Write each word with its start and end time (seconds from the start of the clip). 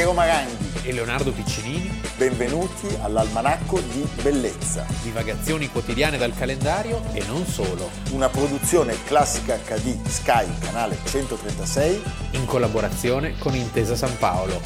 Piero 0.00 0.14
Maranghi 0.14 0.88
e 0.88 0.92
Leonardo 0.94 1.30
Piccinini. 1.30 2.00
Benvenuti 2.16 2.86
all'Almanacco 3.02 3.80
di 3.80 4.00
Bellezza. 4.22 4.86
Divagazioni 5.02 5.68
quotidiane 5.68 6.16
dal 6.16 6.34
calendario 6.34 7.02
e 7.12 7.22
non 7.26 7.44
solo. 7.44 7.90
Una 8.12 8.30
produzione 8.30 8.96
classica 9.04 9.58
HD 9.58 10.02
Sky, 10.06 10.58
canale 10.58 10.96
136. 11.04 12.02
In 12.30 12.46
collaborazione 12.46 13.36
con 13.36 13.54
Intesa 13.54 13.94
San 13.94 14.16
Paolo. 14.16 14.58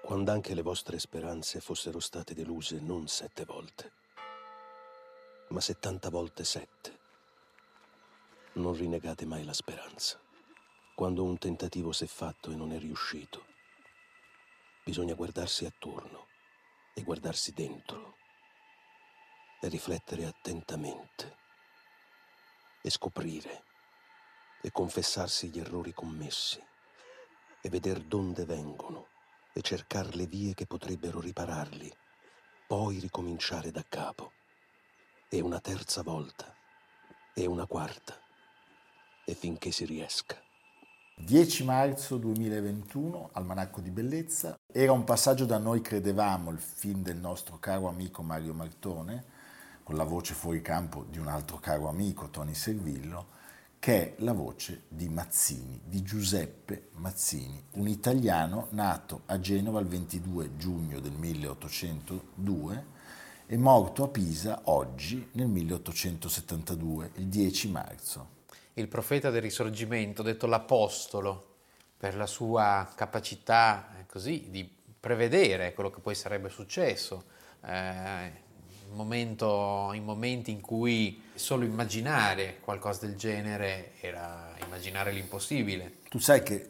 Quando 0.00 0.30
anche 0.30 0.54
le 0.54 0.62
vostre 0.62 0.98
speranze 0.98 1.60
fossero 1.60 2.00
state 2.00 2.32
deluse 2.32 2.80
non 2.80 3.06
sette 3.06 3.44
volte, 3.44 3.90
ma 5.48 5.60
settanta 5.60 6.08
volte 6.08 6.42
sette 6.42 7.00
non 8.54 8.74
rinnegate 8.74 9.24
mai 9.24 9.44
la 9.44 9.52
speranza. 9.52 10.20
Quando 10.94 11.24
un 11.24 11.38
tentativo 11.38 11.92
si 11.92 12.04
è 12.04 12.06
fatto 12.06 12.50
e 12.50 12.54
non 12.54 12.72
è 12.72 12.78
riuscito, 12.78 13.46
bisogna 14.84 15.14
guardarsi 15.14 15.64
attorno 15.64 16.26
e 16.94 17.02
guardarsi 17.02 17.52
dentro 17.52 18.16
e 19.60 19.68
riflettere 19.68 20.26
attentamente 20.26 21.36
e 22.82 22.90
scoprire 22.90 23.64
e 24.60 24.70
confessarsi 24.70 25.48
gli 25.48 25.58
errori 25.58 25.92
commessi 25.92 26.62
e 27.62 27.68
vedere 27.70 28.06
donde 28.06 28.44
vengono 28.44 29.08
e 29.54 29.62
cercare 29.62 30.10
le 30.14 30.26
vie 30.26 30.52
che 30.52 30.66
potrebbero 30.66 31.20
ripararli, 31.20 31.90
poi 32.66 32.98
ricominciare 32.98 33.70
da 33.70 33.84
capo. 33.88 34.32
E 35.28 35.40
una 35.40 35.60
terza 35.60 36.02
volta, 36.02 36.54
e 37.34 37.46
una 37.46 37.66
quarta, 37.66 38.21
e 39.24 39.34
finché 39.34 39.70
si 39.70 39.84
riesca. 39.84 40.36
10 41.16 41.64
marzo 41.64 42.16
2021, 42.16 43.30
Almanacco 43.32 43.80
di 43.80 43.90
Bellezza. 43.90 44.58
Era 44.66 44.92
un 44.92 45.04
passaggio 45.04 45.44
da 45.44 45.58
noi 45.58 45.80
credevamo, 45.80 46.50
il 46.50 46.58
film 46.58 47.02
del 47.02 47.18
nostro 47.18 47.58
caro 47.58 47.86
amico 47.86 48.22
Mario 48.22 48.54
Martone, 48.54 49.24
con 49.84 49.96
la 49.96 50.04
voce 50.04 50.34
fuori 50.34 50.62
campo 50.62 51.04
di 51.08 51.18
un 51.18 51.28
altro 51.28 51.58
caro 51.58 51.88
amico, 51.88 52.28
Tony 52.28 52.54
Servillo, 52.54 53.40
che 53.78 54.16
è 54.16 54.22
la 54.22 54.32
voce 54.32 54.82
di 54.88 55.08
Mazzini, 55.08 55.80
di 55.84 56.02
Giuseppe 56.02 56.88
Mazzini, 56.94 57.62
un 57.72 57.88
italiano 57.88 58.66
nato 58.70 59.22
a 59.26 59.38
Genova 59.38 59.80
il 59.80 59.86
22 59.86 60.56
giugno 60.56 60.98
del 60.98 61.12
1802 61.12 62.86
e 63.46 63.56
morto 63.58 64.04
a 64.04 64.08
Pisa 64.08 64.62
oggi 64.64 65.28
nel 65.32 65.48
1872, 65.48 67.10
il 67.16 67.26
10 67.26 67.70
marzo 67.70 68.40
il 68.74 68.88
profeta 68.88 69.30
del 69.30 69.42
risorgimento, 69.42 70.22
detto 70.22 70.46
l'apostolo, 70.46 71.50
per 71.96 72.16
la 72.16 72.26
sua 72.26 72.90
capacità 72.94 73.94
eh, 73.98 74.06
così 74.06 74.46
di 74.50 74.68
prevedere 74.98 75.72
quello 75.74 75.90
che 75.90 76.00
poi 76.00 76.14
sarebbe 76.14 76.48
successo. 76.48 77.24
Eh, 77.64 78.50
momento, 78.92 79.90
in 79.94 80.04
momenti 80.04 80.50
in 80.50 80.60
cui 80.60 81.22
solo 81.34 81.64
immaginare 81.64 82.58
qualcosa 82.60 83.06
del 83.06 83.16
genere 83.16 83.92
era 84.00 84.54
immaginare 84.64 85.12
l'impossibile. 85.12 85.98
Tu 86.08 86.18
sai 86.18 86.42
che 86.42 86.68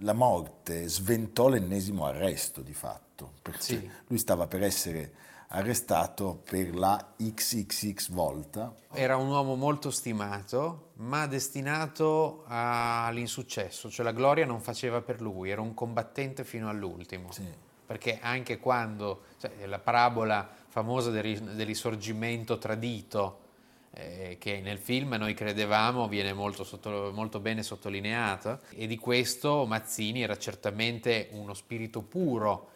la 0.00 0.12
morte 0.12 0.88
sventò 0.88 1.48
l'ennesimo 1.48 2.06
arresto 2.06 2.60
di 2.60 2.74
fatto, 2.74 3.32
perché 3.42 3.62
sì. 3.62 3.90
lui 4.06 4.18
stava 4.18 4.46
per 4.46 4.62
essere 4.62 5.12
arrestato 5.48 6.42
per 6.48 6.74
la 6.74 7.14
XXX 7.16 8.10
volta. 8.10 8.74
Era 8.92 9.16
un 9.16 9.28
uomo 9.28 9.54
molto 9.54 9.90
stimato, 9.90 10.90
ma 10.94 11.26
destinato 11.26 12.44
all'insuccesso, 12.46 13.90
cioè 13.90 14.04
la 14.04 14.12
gloria 14.12 14.46
non 14.46 14.60
faceva 14.60 15.00
per 15.02 15.20
lui, 15.20 15.50
era 15.50 15.60
un 15.60 15.74
combattente 15.74 16.44
fino 16.44 16.68
all'ultimo. 16.68 17.30
Sì. 17.30 17.44
Perché 17.86 18.18
anche 18.20 18.58
quando, 18.58 19.22
cioè, 19.38 19.66
la 19.66 19.78
parabola 19.78 20.48
famosa 20.68 21.10
del, 21.10 21.40
del 21.40 21.66
risorgimento 21.66 22.58
tradito, 22.58 23.44
eh, 23.92 24.36
che 24.40 24.60
nel 24.60 24.78
film 24.78 25.14
noi 25.14 25.34
credevamo 25.34 26.08
viene 26.08 26.32
molto, 26.32 26.64
sotto, 26.64 27.12
molto 27.14 27.38
bene 27.38 27.62
sottolineata, 27.62 28.60
e 28.70 28.88
di 28.88 28.98
questo 28.98 29.64
Mazzini 29.66 30.22
era 30.22 30.36
certamente 30.36 31.28
uno 31.32 31.54
spirito 31.54 32.02
puro, 32.02 32.70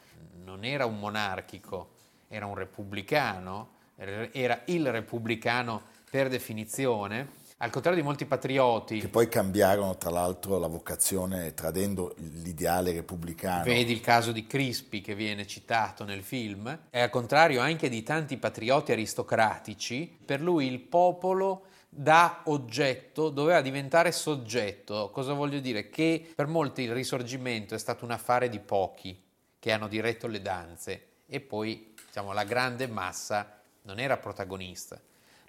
non 0.45 0.65
era 0.65 0.87
un 0.87 0.99
monarchico, 0.99 1.99
era 2.33 2.47
un 2.47 2.55
repubblicano, 2.55 3.71
era 3.97 4.63
il 4.67 4.91
repubblicano 4.93 5.83
per 6.09 6.29
definizione, 6.29 7.39
al 7.59 7.71
contrario 7.71 8.01
di 8.01 8.07
molti 8.07 8.25
patrioti. 8.25 9.01
Che 9.01 9.09
poi 9.09 9.29
cambiarono 9.29 9.99
tra 9.99 10.11
l'altro 10.11 10.57
la 10.59 10.69
vocazione 10.69 11.55
tradendo 11.55 12.15
l'ideale 12.19 12.93
repubblicano. 12.93 13.65
Vedi 13.65 13.93
il 13.93 14.01
caso 14.01 14.31
di 14.31 14.47
Crispi 14.47 15.01
che 15.01 15.17
viene 15.17 15.45
citato 15.45 16.05
nel 16.05 16.23
film, 16.23 16.87
e 16.89 17.01
al 17.01 17.11
contrario 17.11 17.61
anche 17.61 17.89
di 17.89 18.05
tanti 18.05 18.37
patrioti 18.37 18.93
aristocratici, 18.93 20.19
per 20.25 20.41
lui 20.41 20.69
il 20.69 20.79
popolo 20.79 21.65
da 21.89 22.43
oggetto 22.45 23.29
doveva 23.29 23.61
diventare 23.61 24.13
soggetto. 24.13 25.11
Cosa 25.11 25.33
voglio 25.33 25.59
dire? 25.59 25.91
Che 25.91 26.33
per 26.33 26.47
molti 26.47 26.83
il 26.83 26.93
risorgimento 26.93 27.75
è 27.75 27.79
stato 27.79 28.05
un 28.05 28.13
affare 28.13 28.49
di 28.49 28.61
pochi 28.61 29.21
che 29.59 29.73
hanno 29.73 29.89
diretto 29.89 30.29
le 30.29 30.41
danze 30.41 31.05
e 31.33 31.41
poi 31.41 31.90
diciamo, 32.11 32.33
la 32.33 32.45
grande 32.45 32.89
massa 32.89 33.61
non 33.83 34.01
era 34.01 34.17
protagonista. 34.17 35.01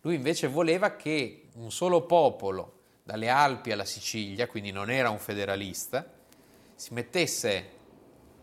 Lui 0.02 0.16
invece 0.16 0.48
voleva 0.48 0.96
che 0.96 1.48
un 1.56 1.72
solo 1.72 2.06
popolo, 2.06 2.80
dalle 3.04 3.30
Alpi 3.30 3.72
alla 3.72 3.86
Sicilia, 3.86 4.48
quindi 4.48 4.72
non 4.72 4.92
era 4.92 5.10
un 5.10 5.18
federalista, 5.18 6.08
si 6.76 6.94
mettesse 6.94 7.70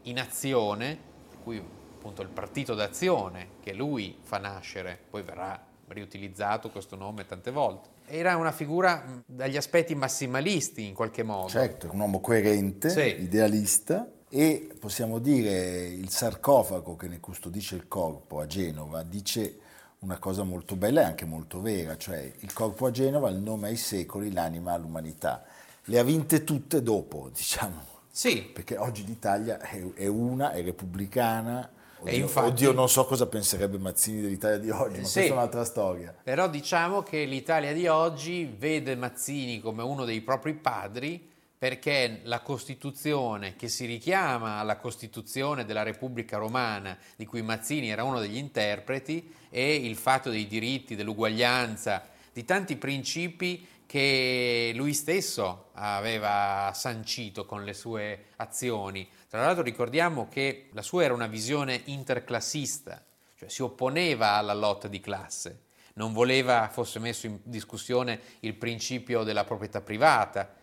in 0.02 0.18
azione, 0.18 0.98
cui 1.42 1.58
appunto 1.58 2.22
il 2.22 2.28
partito 2.28 2.74
d'azione 2.74 3.50
che 3.60 3.72
lui 3.72 4.18
fa 4.20 4.38
nascere, 4.38 4.98
poi 5.08 5.22
verrà 5.22 5.64
riutilizzato 5.88 6.70
questo 6.70 6.96
nome 6.96 7.24
tante 7.24 7.50
volte. 7.50 7.88
Era 8.06 8.36
una 8.36 8.52
figura 8.52 9.22
dagli 9.24 9.56
aspetti 9.56 9.94
massimalisti 9.94 10.86
in 10.86 10.94
qualche 10.94 11.22
modo. 11.22 11.48
Certo, 11.48 11.88
un 11.92 12.00
uomo 12.00 12.20
coerente, 12.20 12.90
sì. 12.90 13.22
idealista, 13.22 14.10
e 14.30 14.68
possiamo 14.78 15.18
dire 15.18 15.86
il 15.86 16.10
sarcofago 16.10 16.96
che 16.96 17.08
ne 17.08 17.18
custodisce 17.18 17.76
il 17.76 17.88
corpo 17.88 18.40
a 18.40 18.46
Genova 18.46 19.02
dice 19.02 19.58
una 20.00 20.18
cosa 20.18 20.44
molto 20.44 20.76
bella 20.76 21.00
e 21.00 21.04
anche 21.04 21.24
molto 21.24 21.60
vera, 21.60 21.96
cioè 21.96 22.30
il 22.40 22.52
corpo 22.52 22.86
a 22.86 22.90
Genova, 22.90 23.30
il 23.30 23.38
nome 23.38 23.68
ai 23.68 23.76
secoli, 23.76 24.30
l'anima 24.32 24.72
all'umanità. 24.72 25.44
Le 25.84 25.98
ha 25.98 26.02
vinte 26.04 26.44
tutte 26.44 26.82
dopo, 26.82 27.30
diciamo. 27.34 27.96
Sì. 28.10 28.42
Perché 28.42 28.76
oggi 28.76 29.04
l'Italia 29.04 29.58
è, 29.60 30.06
una, 30.06 30.52
è 30.52 30.62
repubblicana. 30.62 31.70
Oddio, 32.00 32.16
infatti, 32.16 32.48
oddio, 32.48 32.72
non 32.72 32.88
so 32.88 33.06
cosa 33.06 33.26
penserebbe 33.26 33.76
Mazzini 33.78 34.20
dell'Italia 34.20 34.58
di 34.58 34.70
oggi, 34.70 35.00
ma 35.00 35.06
sì, 35.06 35.12
questa 35.14 35.20
è 35.20 35.30
un'altra 35.30 35.64
storia. 35.64 36.14
Però 36.22 36.48
diciamo 36.48 37.02
che 37.02 37.24
l'Italia 37.24 37.72
di 37.72 37.88
oggi 37.88 38.44
vede 38.56 38.94
Mazzini 38.94 39.60
come 39.60 39.82
uno 39.82 40.04
dei 40.04 40.20
propri 40.20 40.54
padri 40.54 41.28
perché 41.58 42.20
la 42.22 42.40
Costituzione 42.40 43.56
che 43.56 43.68
si 43.68 43.84
richiama 43.84 44.58
alla 44.58 44.76
Costituzione 44.76 45.64
della 45.64 45.82
Repubblica 45.82 46.36
Romana, 46.36 46.96
di 47.16 47.26
cui 47.26 47.42
Mazzini 47.42 47.90
era 47.90 48.04
uno 48.04 48.20
degli 48.20 48.36
interpreti, 48.36 49.34
e 49.50 49.74
il 49.74 49.96
fatto 49.96 50.30
dei 50.30 50.46
diritti, 50.46 50.94
dell'uguaglianza, 50.94 52.06
di 52.32 52.44
tanti 52.44 52.76
principi 52.76 53.66
che 53.86 54.70
lui 54.74 54.92
stesso 54.92 55.70
aveva 55.72 56.70
sancito 56.74 57.44
con 57.46 57.64
le 57.64 57.72
sue 57.72 58.26
azioni. 58.36 59.08
Tra 59.28 59.40
l'altro 59.40 59.64
ricordiamo 59.64 60.28
che 60.28 60.68
la 60.72 60.82
sua 60.82 61.04
era 61.04 61.14
una 61.14 61.26
visione 61.26 61.80
interclassista, 61.86 63.02
cioè 63.34 63.48
si 63.48 63.62
opponeva 63.62 64.32
alla 64.32 64.54
lotta 64.54 64.88
di 64.88 65.00
classe, 65.00 65.62
non 65.94 66.12
voleva 66.12 66.68
fosse 66.68 66.98
messo 66.98 67.26
in 67.26 67.38
discussione 67.42 68.20
il 68.40 68.54
principio 68.54 69.24
della 69.24 69.44
proprietà 69.44 69.80
privata, 69.80 70.54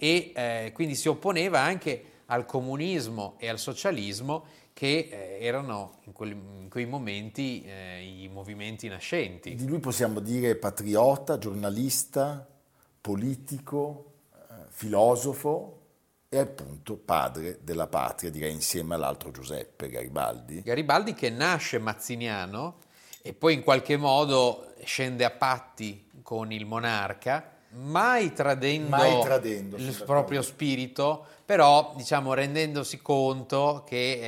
e 0.00 0.32
eh, 0.34 0.70
quindi 0.72 0.94
si 0.94 1.08
opponeva 1.08 1.60
anche 1.60 2.04
al 2.26 2.46
comunismo 2.46 3.34
e 3.38 3.48
al 3.48 3.58
socialismo 3.58 4.44
che 4.72 5.08
eh, 5.10 5.44
erano 5.44 5.98
in, 6.04 6.12
quel, 6.12 6.30
in, 6.30 6.68
quei 6.70 6.86
momenti 6.86 7.64
eh, 7.64 8.00
i 8.00 8.28
movimenti 8.28 8.86
nascenti. 8.86 9.56
Di 9.56 9.66
lui 9.66 9.80
possiamo 9.80 10.20
dire 10.20 10.54
patriota, 10.54 11.36
giornalista, 11.36 12.46
politico, 13.00 14.12
eh, 14.32 14.54
filosofo 14.68 15.80
e 16.28 16.38
appunto 16.38 16.96
padre 16.96 17.58
della 17.62 17.88
patria, 17.88 18.30
direi 18.30 18.52
insieme 18.52 18.94
all'altro 18.94 19.32
Giuseppe 19.32 19.88
Garibaldi. 19.88 20.62
Garibaldi 20.62 21.12
che 21.14 21.30
nasce 21.30 21.78
mazziniano 21.78 22.76
e 23.20 23.32
poi 23.32 23.54
in 23.54 23.64
qualche 23.64 23.96
modo 23.96 24.74
scende 24.84 25.24
a 25.24 25.30
patti 25.30 26.08
con 26.22 26.52
il 26.52 26.66
monarca 26.66 27.56
mai 27.70 28.32
tradendo, 28.32 28.88
mai 28.88 29.20
tradendo 29.20 29.76
il 29.76 30.02
proprio 30.04 30.42
spirito, 30.42 31.26
però 31.44 31.94
diciamo 31.96 32.34
rendendosi 32.34 32.98
conto 33.00 33.84
che 33.86 34.20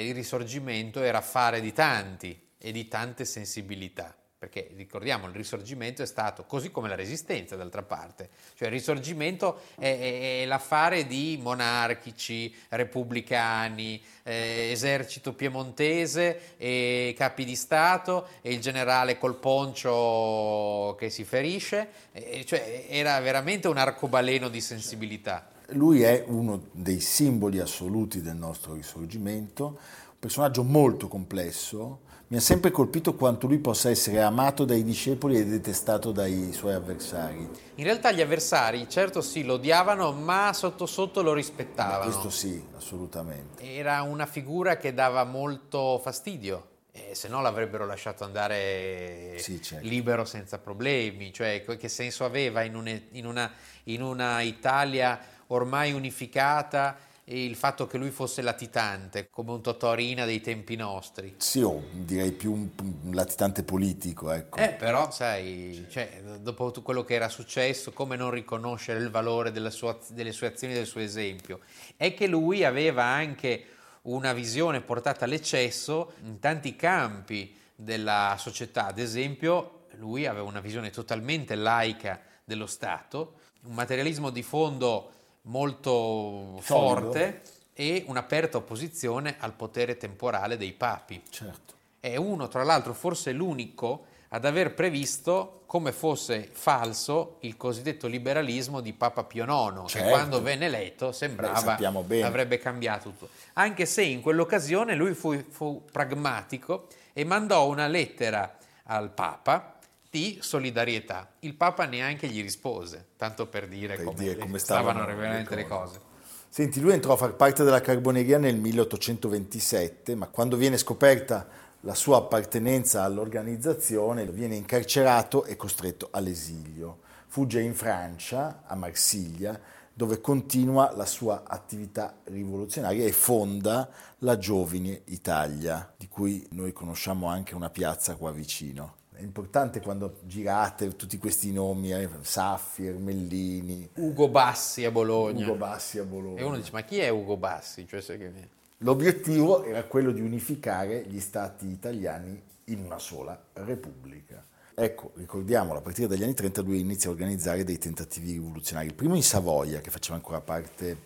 eh, 0.00 0.08
il 0.08 0.14
risorgimento 0.14 1.02
era 1.02 1.18
affare 1.18 1.60
di 1.60 1.72
tanti 1.72 2.38
e 2.58 2.72
di 2.72 2.88
tante 2.88 3.24
sensibilità 3.24 4.14
perché 4.44 4.68
ricordiamo 4.76 5.26
il 5.26 5.32
risorgimento 5.32 6.02
è 6.02 6.06
stato 6.06 6.44
così 6.44 6.70
come 6.70 6.88
la 6.88 6.94
resistenza 6.94 7.56
d'altra 7.56 7.82
parte, 7.82 8.28
cioè 8.56 8.68
il 8.68 8.74
risorgimento 8.74 9.60
è, 9.78 9.98
è, 9.98 10.42
è 10.42 10.44
l'affare 10.44 11.06
di 11.06 11.38
monarchici, 11.40 12.54
repubblicani, 12.68 14.02
eh, 14.22 14.68
esercito 14.70 15.32
piemontese 15.32 16.56
e 16.58 17.14
capi 17.16 17.46
di 17.46 17.56
Stato 17.56 18.28
e 18.42 18.52
il 18.52 18.60
generale 18.60 19.16
col 19.16 19.36
poncio 19.36 20.94
che 20.98 21.08
si 21.08 21.24
ferisce, 21.24 21.88
eh, 22.12 22.44
cioè 22.44 22.84
era 22.90 23.18
veramente 23.20 23.68
un 23.68 23.78
arcobaleno 23.78 24.50
di 24.50 24.60
sensibilità. 24.60 25.48
Lui 25.68 26.02
è 26.02 26.22
uno 26.26 26.66
dei 26.72 27.00
simboli 27.00 27.60
assoluti 27.60 28.20
del 28.20 28.36
nostro 28.36 28.74
risorgimento, 28.74 29.78
personaggio 30.24 30.62
molto 30.62 31.06
complesso, 31.06 32.00
mi 32.28 32.38
ha 32.38 32.40
sempre 32.40 32.70
colpito 32.70 33.14
quanto 33.14 33.46
lui 33.46 33.58
possa 33.58 33.90
essere 33.90 34.22
amato 34.22 34.64
dai 34.64 34.82
discepoli 34.82 35.36
e 35.36 35.44
detestato 35.44 36.12
dai 36.12 36.50
suoi 36.54 36.72
avversari. 36.72 37.46
In 37.74 37.84
realtà 37.84 38.10
gli 38.10 38.22
avversari, 38.22 38.88
certo 38.88 39.20
sì, 39.20 39.44
lo 39.44 39.54
odiavano, 39.54 40.12
ma 40.12 40.50
sotto 40.54 40.86
sotto 40.86 41.20
lo 41.20 41.34
rispettavano. 41.34 42.04
questo 42.04 42.30
sì, 42.30 42.64
assolutamente. 42.74 43.62
Era 43.62 44.00
una 44.00 44.24
figura 44.24 44.78
che 44.78 44.94
dava 44.94 45.24
molto 45.24 46.00
fastidio. 46.02 46.68
Eh, 46.90 47.14
se 47.14 47.28
no 47.28 47.42
l'avrebbero 47.42 47.84
lasciato 47.84 48.24
andare 48.24 49.36
sì, 49.40 49.60
certo. 49.60 49.86
libero 49.86 50.24
senza 50.24 50.58
problemi, 50.58 51.34
cioè 51.34 51.62
che 51.62 51.88
senso 51.88 52.24
aveva 52.24 52.62
in, 52.62 52.76
un, 52.76 53.00
in, 53.10 53.26
una, 53.26 53.52
in 53.84 54.00
una 54.00 54.40
Italia 54.40 55.20
ormai 55.48 55.92
unificata 55.92 56.96
il 57.26 57.56
fatto 57.56 57.86
che 57.86 57.96
lui 57.96 58.10
fosse 58.10 58.42
latitante, 58.42 59.28
come 59.30 59.52
un 59.52 59.62
Totorina 59.62 60.26
dei 60.26 60.40
tempi 60.40 60.76
nostri. 60.76 61.34
Sì, 61.38 61.62
o 61.62 61.84
direi 61.92 62.32
più 62.32 62.52
un, 62.52 62.68
un 63.04 63.14
latitante 63.14 63.62
politico, 63.62 64.30
ecco. 64.30 64.58
Eh, 64.58 64.70
però, 64.70 65.10
sai, 65.10 65.86
cioè, 65.88 66.22
dopo 66.40 66.66
tutto 66.66 66.82
quello 66.82 67.02
che 67.04 67.14
era 67.14 67.28
successo, 67.28 67.92
come 67.92 68.16
non 68.16 68.30
riconoscere 68.30 68.98
il 68.98 69.10
valore 69.10 69.52
sua, 69.70 69.98
delle 70.08 70.32
sue 70.32 70.48
azioni 70.48 70.74
del 70.74 70.86
suo 70.86 71.00
esempio? 71.00 71.60
È 71.96 72.12
che 72.12 72.26
lui 72.26 72.64
aveva 72.64 73.04
anche 73.04 73.66
una 74.02 74.34
visione 74.34 74.82
portata 74.82 75.24
all'eccesso 75.24 76.12
in 76.24 76.38
tanti 76.38 76.76
campi 76.76 77.56
della 77.74 78.36
società, 78.38 78.86
ad 78.86 78.98
esempio, 78.98 79.86
lui 79.96 80.26
aveva 80.26 80.44
una 80.44 80.60
visione 80.60 80.90
totalmente 80.90 81.54
laica 81.54 82.20
dello 82.44 82.66
Stato, 82.66 83.40
un 83.62 83.74
materialismo 83.74 84.30
di 84.30 84.42
fondo 84.42 85.12
molto 85.46 86.58
forte 86.60 87.42
e 87.74 88.04
un'aperta 88.06 88.58
opposizione 88.58 89.36
al 89.38 89.52
potere 89.52 89.96
temporale 89.96 90.56
dei 90.56 90.72
papi. 90.72 91.22
Certo. 91.28 91.74
È 91.98 92.16
uno, 92.16 92.48
tra 92.48 92.62
l'altro, 92.62 92.92
forse 92.92 93.32
l'unico 93.32 94.06
ad 94.28 94.44
aver 94.44 94.74
previsto 94.74 95.62
come 95.66 95.90
fosse 95.92 96.48
falso 96.52 97.38
il 97.40 97.56
cosiddetto 97.56 98.06
liberalismo 98.06 98.80
di 98.80 98.92
Papa 98.92 99.24
Pio 99.24 99.44
IX, 99.44 99.86
certo. 99.86 100.06
che 100.06 100.12
quando 100.12 100.40
venne 100.42 100.66
eletto 100.66 101.12
sembrava 101.12 101.74
Beh, 101.74 102.22
avrebbe 102.22 102.58
cambiato 102.58 103.10
tutto. 103.10 103.28
Anche 103.54 103.86
se 103.86 104.02
in 104.02 104.20
quell'occasione 104.20 104.94
lui 104.94 105.14
fu, 105.14 105.42
fu 105.48 105.82
pragmatico 105.90 106.86
e 107.12 107.24
mandò 107.24 107.66
una 107.68 107.86
lettera 107.86 108.56
al 108.84 109.10
Papa 109.10 109.73
di 110.14 110.38
solidarietà. 110.40 111.28
Il 111.40 111.56
Papa 111.56 111.86
neanche 111.86 112.28
gli 112.28 112.40
rispose, 112.40 113.06
tanto 113.16 113.48
per 113.48 113.66
dire, 113.66 113.96
per 113.96 114.04
come, 114.04 114.16
dire 114.16 114.36
come, 114.36 114.60
stavano, 114.60 115.00
stavano 115.00 115.16
veramente 115.18 115.56
le 115.56 115.66
cose. 115.66 116.00
Senti, 116.48 116.78
lui 116.78 116.92
entrò 116.92 117.14
a 117.14 117.16
far 117.16 117.34
parte 117.34 117.64
della 117.64 117.80
Carboneria 117.80 118.38
nel 118.38 118.54
1827, 118.54 120.14
ma 120.14 120.28
quando 120.28 120.56
viene 120.56 120.78
scoperta 120.78 121.48
la 121.80 121.96
sua 121.96 122.18
appartenenza 122.18 123.02
all'organizzazione, 123.02 124.24
viene 124.26 124.54
incarcerato 124.54 125.44
e 125.46 125.56
costretto 125.56 126.10
all'esilio. 126.12 127.00
Fugge 127.26 127.60
in 127.60 127.74
Francia, 127.74 128.62
a 128.66 128.76
Marsiglia, 128.76 129.60
dove 129.92 130.20
continua 130.20 130.92
la 130.94 131.06
sua 131.06 131.42
attività 131.44 132.20
rivoluzionaria 132.22 133.04
e 133.04 133.10
fonda 133.10 133.90
la 134.18 134.38
Giovine 134.38 135.02
Italia, 135.06 135.92
di 135.96 136.06
cui 136.06 136.46
noi 136.52 136.72
conosciamo 136.72 137.26
anche 137.26 137.56
una 137.56 137.70
piazza 137.70 138.14
qua 138.14 138.30
vicino. 138.30 139.02
È 139.16 139.22
importante 139.22 139.80
quando 139.80 140.16
girate 140.24 140.96
tutti 140.96 141.18
questi 141.18 141.52
nomi, 141.52 141.92
eh, 141.92 142.08
Saffi, 142.20 142.86
Ermellini. 142.86 143.88
Ugo 143.94 144.28
Bassi 144.28 144.84
a 144.84 144.90
Bologna. 144.90 145.46
Ugo 145.46 145.54
Bassi 145.54 146.00
a 146.00 146.04
Bologna. 146.04 146.40
E 146.40 146.42
uno 146.42 146.56
dice, 146.56 146.72
ma 146.72 146.82
chi 146.82 146.98
è 146.98 147.08
Ugo 147.10 147.36
Bassi? 147.36 147.86
Cioè, 147.86 148.02
che... 148.02 148.32
L'obiettivo 148.78 149.62
era 149.62 149.84
quello 149.84 150.10
di 150.10 150.20
unificare 150.20 151.04
gli 151.06 151.20
stati 151.20 151.68
italiani 151.68 152.42
in 152.64 152.80
una 152.80 152.98
sola 152.98 153.40
repubblica. 153.52 154.44
Ecco, 154.74 155.12
ricordiamolo, 155.14 155.78
a 155.78 155.82
partire 155.82 156.08
dagli 156.08 156.24
anni 156.24 156.34
30 156.34 156.62
lui 156.62 156.80
inizia 156.80 157.08
a 157.08 157.12
organizzare 157.12 157.62
dei 157.62 157.78
tentativi 157.78 158.32
rivoluzionari. 158.32 158.88
Il 158.88 158.94
primo 158.94 159.14
in 159.14 159.22
Savoia, 159.22 159.80
che 159.80 159.90
faceva 159.90 160.16
ancora 160.16 160.40
parte 160.40 160.98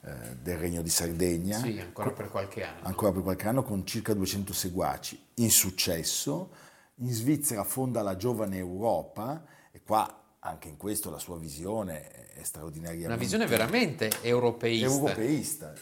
eh, 0.00 0.12
del 0.40 0.56
Regno 0.56 0.80
di 0.80 0.88
Sardegna. 0.88 1.58
Sì, 1.58 1.78
ancora 1.78 2.10
per 2.10 2.30
qualche 2.30 2.64
anno. 2.64 2.78
Ancora 2.84 3.12
per 3.12 3.22
qualche 3.22 3.46
anno, 3.46 3.62
con 3.62 3.84
circa 3.84 4.14
200 4.14 4.54
seguaci. 4.54 5.22
Insuccesso 5.34 6.48
in 6.96 7.12
Svizzera 7.12 7.64
fonda 7.64 8.02
la 8.02 8.16
Giovane 8.16 8.56
Europa 8.56 9.44
e 9.72 9.80
qua 9.82 10.22
anche 10.38 10.68
in 10.68 10.76
questo 10.76 11.10
la 11.10 11.18
sua 11.18 11.38
visione 11.38 12.32
è 12.34 12.42
straordinaria. 12.42 13.06
Una 13.06 13.16
visione 13.16 13.46
veramente 13.46 14.10
europeista. 14.20 14.86
Europeista. 14.86 15.72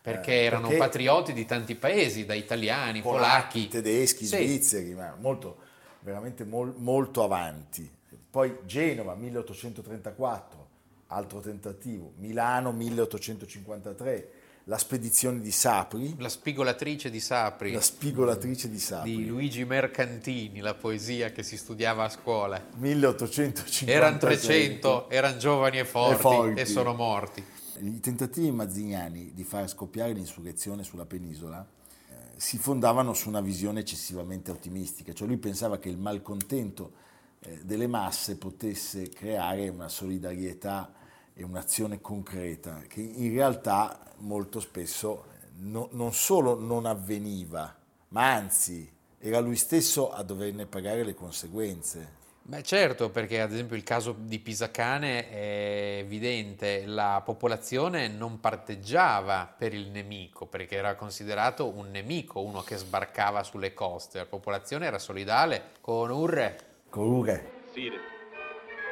Perché 0.00 0.32
eh, 0.32 0.44
erano 0.44 0.68
perché 0.68 0.82
patrioti 0.82 1.32
di 1.32 1.44
tanti 1.44 1.74
paesi, 1.74 2.24
da 2.24 2.34
italiani, 2.34 3.02
polacchi, 3.02 3.26
polacchi 3.26 3.68
tedeschi, 3.68 4.24
sì. 4.24 4.36
svizzeri, 4.36 4.94
ma 4.94 5.14
molto, 5.18 5.58
veramente 6.00 6.44
mol, 6.44 6.74
molto 6.76 7.24
avanti. 7.24 7.90
Poi 8.30 8.58
Genova 8.64 9.14
1834, 9.14 10.68
altro 11.08 11.40
tentativo, 11.40 12.12
Milano 12.16 12.72
1853, 12.72 14.30
la 14.68 14.76
spedizione 14.76 15.40
di 15.40 15.50
Sapri. 15.50 16.14
La 16.18 16.28
spigolatrice 16.28 17.08
di 17.08 17.20
Sapri. 17.20 17.72
La 17.72 17.80
spigolatrice 17.80 18.68
di 18.68 18.78
Sapri. 18.78 19.16
Di 19.16 19.26
Luigi 19.26 19.64
Mercantini, 19.64 20.60
la 20.60 20.74
poesia 20.74 21.32
che 21.32 21.42
si 21.42 21.56
studiava 21.56 22.04
a 22.04 22.08
scuola. 22.10 22.62
1850. 22.74 23.90
Erano 23.90 24.18
300, 24.18 25.08
erano 25.08 25.36
giovani 25.38 25.78
e 25.78 25.84
forti, 25.86 26.14
e 26.14 26.18
forti, 26.18 26.60
e 26.60 26.64
sono 26.66 26.92
morti. 26.92 27.42
I 27.80 28.00
tentativi 28.00 28.50
mazziniani 28.50 29.32
di 29.32 29.42
far 29.42 29.66
scoppiare 29.70 30.12
l'insurrezione 30.12 30.82
sulla 30.82 31.06
penisola 31.06 31.66
eh, 32.10 32.14
si 32.36 32.58
fondavano 32.58 33.14
su 33.14 33.28
una 33.28 33.40
visione 33.40 33.80
eccessivamente 33.80 34.50
ottimistica, 34.50 35.14
cioè 35.14 35.28
lui 35.28 35.38
pensava 35.38 35.78
che 35.78 35.88
il 35.88 35.96
malcontento 35.96 36.92
eh, 37.40 37.60
delle 37.62 37.86
masse 37.86 38.36
potesse 38.36 39.08
creare 39.08 39.68
una 39.68 39.88
solidarietà 39.88 40.92
e 41.38 41.44
un'azione 41.44 42.00
concreta 42.00 42.82
che 42.88 43.00
in 43.00 43.32
realtà 43.32 44.00
molto 44.18 44.58
spesso 44.58 45.26
no, 45.58 45.88
non 45.92 46.12
solo 46.12 46.58
non 46.58 46.84
avveniva, 46.84 47.76
ma 48.08 48.32
anzi 48.32 48.90
era 49.18 49.38
lui 49.38 49.54
stesso 49.54 50.10
a 50.10 50.24
doverne 50.24 50.66
pagare 50.66 51.04
le 51.04 51.14
conseguenze. 51.14 52.16
Beh 52.42 52.62
certo, 52.62 53.10
perché 53.10 53.40
ad 53.40 53.52
esempio 53.52 53.76
il 53.76 53.84
caso 53.84 54.16
di 54.18 54.40
Pisacane 54.40 55.28
è 55.28 55.98
evidente, 56.00 56.86
la 56.86 57.22
popolazione 57.24 58.08
non 58.08 58.40
parteggiava 58.40 59.54
per 59.56 59.74
il 59.74 59.90
nemico, 59.90 60.46
perché 60.46 60.74
era 60.74 60.96
considerato 60.96 61.68
un 61.68 61.90
nemico, 61.90 62.40
uno 62.40 62.62
che 62.62 62.76
sbarcava 62.76 63.44
sulle 63.44 63.74
coste, 63.74 64.18
la 64.18 64.26
popolazione 64.26 64.86
era 64.86 64.98
solidale 64.98 65.72
con 65.80 66.10
Urre. 66.10 66.58
Con 66.88 67.06
Urre. 67.06 67.50
Sire. 67.72 68.17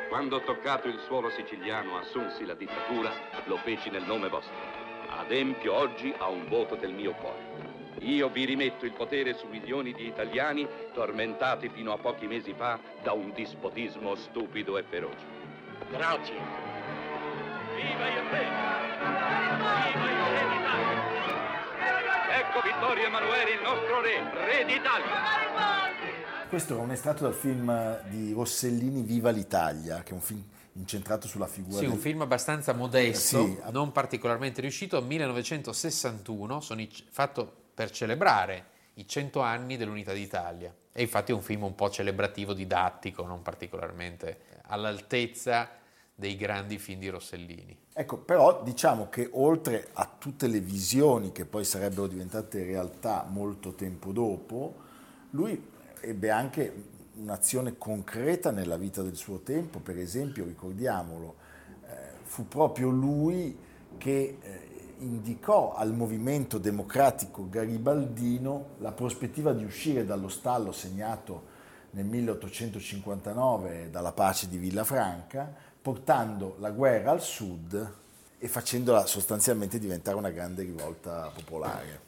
Quando 0.09 0.37
ho 0.37 0.41
toccato 0.41 0.87
il 0.87 1.01
suolo 1.07 1.31
siciliano 1.31 1.99
assunsi 1.99 2.45
la 2.45 2.55
dittatura, 2.55 3.11
lo 3.45 3.57
feci 3.57 3.91
nel 3.91 4.05
nome 4.05 4.29
vostro. 4.29 4.55
Adempio 5.09 5.75
oggi 5.75 6.15
a 6.17 6.29
un 6.29 6.47
voto 6.49 6.77
del 6.77 6.93
mio 6.93 7.13
cuore. 7.13 7.75
Io 8.01 8.29
vi 8.29 8.45
rimetto 8.45 8.85
il 8.85 8.93
potere 8.93 9.35
su 9.35 9.47
milioni 9.47 9.93
di 9.93 10.07
italiani 10.07 10.67
tormentati 10.93 11.69
fino 11.71 11.93
a 11.93 11.99
pochi 11.99 12.27
mesi 12.27 12.55
fa 12.55 12.79
da 13.03 13.13
un 13.13 13.33
dispotismo 13.33 14.15
stupido 14.15 14.79
e 14.79 14.85
feroce. 14.85 15.25
Grazie. 15.91 16.35
Viva 17.75 18.09
il 18.09 18.23
re! 18.31 18.47
Viva 18.99 19.89
il 19.89 19.95
re 20.33 20.47
d'Italia! 20.51 21.15
Ecco 22.39 22.61
Vittorio 22.61 23.07
Emanuele, 23.07 23.51
il 23.51 23.63
nostro 23.63 24.01
re, 24.01 24.31
re 24.33 24.65
d'Italia! 24.67 26.06
Questo 26.49 26.77
è 26.77 26.81
un 26.81 26.93
estratto 26.93 27.25
dal 27.25 27.35
film 27.35 28.01
di 28.09 28.33
Rossellini 28.33 29.03
Viva 29.03 29.31
l'Italia, 29.31 30.05
che 30.05 30.11
è 30.11 30.15
un 30.15 30.21
film 30.21 30.45
incentrato 30.75 31.27
sulla 31.27 31.49
figura. 31.49 31.79
Sì, 31.79 31.83
del... 31.83 31.91
un 31.91 31.99
film 31.99 32.21
abbastanza 32.21 32.73
modesto, 32.73 33.45
sì. 33.45 33.59
non 33.73 33.91
particolarmente 33.91 34.61
riuscito, 34.61 35.03
1961, 35.03 36.61
sono 36.61 36.87
fatto 37.11 37.53
per 37.75 37.91
celebrare 37.91 38.65
i 38.95 39.09
100 39.09 39.41
anni 39.41 39.77
dell'Unità 39.77 40.13
d'Italia. 40.13 40.73
E 40.93 41.03
infatti 41.03 41.33
è 41.33 41.35
un 41.35 41.43
film 41.43 41.65
un 41.65 41.75
po' 41.75 41.91
celebrativo, 41.91 42.53
didattico, 42.53 43.27
non 43.27 43.43
particolarmente 43.43 44.39
all'altezza 44.69 45.69
dei 46.15 46.37
grandi 46.37 46.79
film 46.79 47.01
di 47.01 47.09
Rossellini. 47.09 47.77
Ecco, 47.93 48.19
però 48.19 48.63
diciamo 48.63 49.09
che 49.09 49.29
oltre 49.33 49.89
a 49.95 50.09
tutte 50.17 50.47
le 50.47 50.61
visioni 50.61 51.33
che 51.33 51.45
poi 51.45 51.65
sarebbero 51.65 52.07
diventate 52.07 52.63
realtà 52.63 53.27
molto 53.29 53.73
tempo 53.73 54.13
dopo, 54.13 54.85
lui 55.31 55.75
ebbe 56.01 56.31
anche 56.31 56.95
un'azione 57.15 57.79
concreta 57.79 58.51
nella 58.51 58.77
vita 58.77 59.03
del 59.03 59.17
suo 59.17 59.41
tempo, 59.41 59.79
per 59.79 59.99
esempio, 59.99 60.45
ricordiamolo, 60.45 61.37
eh, 61.89 61.95
fu 62.25 62.47
proprio 62.47 62.89
lui 62.91 63.57
che 63.97 64.39
eh, 64.41 64.69
indicò 64.99 65.75
al 65.75 65.93
movimento 65.93 66.59
democratico 66.59 67.49
garibaldino 67.49 68.77
la 68.79 68.93
prospettiva 68.93 69.53
di 69.53 69.65
uscire 69.65 70.05
dallo 70.05 70.29
stallo 70.29 70.73
segnato 70.73 71.55
nel 71.91 72.05
1859 72.05 73.91
dalla 73.91 74.13
pace 74.13 74.49
di 74.49 74.59
Villafranca, 74.59 75.53
portando 75.81 76.57
la 76.59 76.71
guerra 76.71 77.13
al 77.13 77.23
sud 77.23 77.95
e 78.39 78.49
facendola 78.49 79.07
sostanzialmente 79.07 79.79
diventare 79.79 80.17
una 80.17 80.31
grande 80.31 80.63
rivolta 80.63 81.31
popolare. 81.35 82.06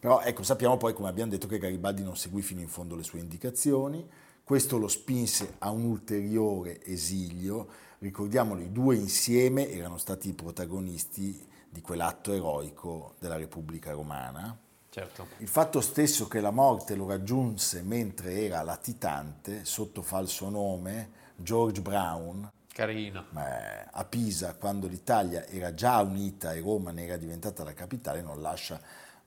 Però 0.00 0.22
ecco, 0.22 0.42
sappiamo 0.42 0.78
poi, 0.78 0.94
come 0.94 1.10
abbiamo 1.10 1.30
detto, 1.30 1.46
che 1.46 1.58
Garibaldi 1.58 2.02
non 2.02 2.16
seguì 2.16 2.40
fino 2.40 2.62
in 2.62 2.68
fondo 2.68 2.96
le 2.96 3.02
sue 3.02 3.18
indicazioni, 3.18 4.08
questo 4.42 4.78
lo 4.78 4.88
spinse 4.88 5.56
a 5.58 5.70
un 5.70 5.84
ulteriore 5.84 6.82
esilio, 6.84 7.68
ricordiamolo, 7.98 8.62
i 8.62 8.72
due 8.72 8.96
insieme 8.96 9.70
erano 9.70 9.98
stati 9.98 10.30
i 10.30 10.32
protagonisti 10.32 11.46
di 11.68 11.82
quell'atto 11.82 12.32
eroico 12.32 13.14
della 13.18 13.36
Repubblica 13.36 13.92
Romana. 13.92 14.56
Certo. 14.88 15.28
Il 15.36 15.48
fatto 15.48 15.80
stesso 15.82 16.26
che 16.26 16.40
la 16.40 16.50
morte 16.50 16.96
lo 16.96 17.06
raggiunse 17.06 17.82
mentre 17.82 18.44
era 18.44 18.62
latitante, 18.62 19.64
sotto 19.64 20.02
falso 20.02 20.48
nome, 20.48 21.10
George 21.36 21.80
Brown, 21.82 22.50
Carino. 22.72 23.26
a 23.32 24.04
Pisa, 24.04 24.54
quando 24.54 24.88
l'Italia 24.88 25.46
era 25.46 25.74
già 25.74 26.00
unita 26.00 26.54
e 26.54 26.60
Roma 26.60 26.90
ne 26.90 27.04
era 27.04 27.16
diventata 27.16 27.62
la 27.62 27.74
capitale, 27.74 28.22
non 28.22 28.40
lascia 28.40 28.80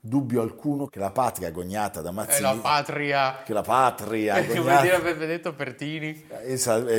dubbio 0.06 0.42
alcuno 0.42 0.86
che 0.86 0.98
la 0.98 1.10
patria 1.10 1.48
agognata 1.48 2.02
da 2.02 2.10
Mazzini... 2.10 2.36
È 2.36 2.54
la 2.54 2.60
patria... 2.60 3.42
Che 3.42 3.52
la 3.54 3.62
patria 3.62 4.42
Che 4.42 4.60
vuol 4.60 4.80
dire 4.82 4.94
avrebbe 4.94 5.24
detto 5.24 5.54
Pertini? 5.54 6.26